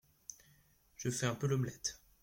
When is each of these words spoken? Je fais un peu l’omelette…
Je 0.97 1.11
fais 1.11 1.27
un 1.27 1.35
peu 1.35 1.45
l’omelette… 1.45 1.99